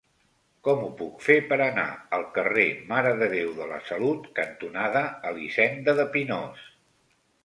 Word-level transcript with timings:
Com 0.67 0.79
ho 0.83 0.87
puc 0.99 1.19
fer 1.25 1.33
per 1.49 1.57
anar 1.65 1.83
al 2.17 2.23
carrer 2.37 2.65
Mare 2.91 3.11
de 3.19 3.27
Déu 3.33 3.51
de 3.59 3.67
la 3.73 3.77
Salut 3.89 4.25
cantonada 4.39 5.05
Elisenda 5.33 5.95
de 6.01 6.07
Pinós? 6.17 6.65